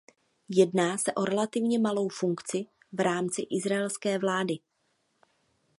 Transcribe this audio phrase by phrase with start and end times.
[0.49, 4.59] Jedná se o relativně malou funkci v rámci izraelské vlády.